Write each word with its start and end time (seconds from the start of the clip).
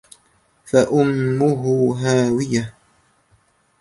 فَأُمُّهُ 0.65 1.95
هَاوِيَةٌ 2.01 2.73